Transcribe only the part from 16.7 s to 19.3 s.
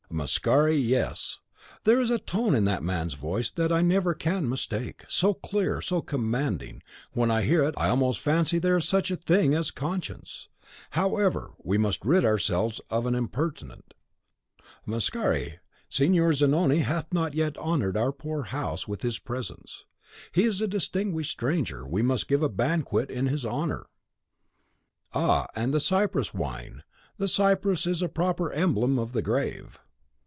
hath not yet honoured our poor house with his